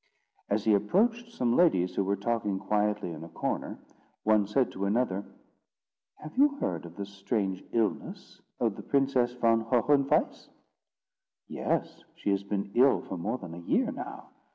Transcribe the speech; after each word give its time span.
As 0.49 0.63
he 0.65 0.73
approached 0.73 1.29
some 1.31 1.55
ladies 1.55 1.93
who 1.93 2.03
were 2.03 2.15
talking 2.15 2.57
quietly 2.57 3.11
in 3.11 3.23
a 3.23 3.29
corner, 3.29 3.77
one 4.23 4.47
said 4.47 4.71
to 4.71 4.85
another: 4.85 5.23
"Have 6.15 6.35
you 6.39 6.55
heard 6.59 6.87
of 6.87 6.95
the 6.95 7.05
strange 7.05 7.63
illness 7.71 8.41
of 8.59 8.77
the 8.77 8.81
Princess 8.81 9.31
von 9.33 9.61
Hohenweiss?" 9.65 10.49
"Yes; 11.47 12.03
she 12.15 12.31
has 12.31 12.41
been 12.41 12.71
ill 12.73 13.03
for 13.03 13.15
more 13.15 13.37
than 13.37 13.53
a 13.53 13.59
year 13.59 13.91
now. 13.91 14.29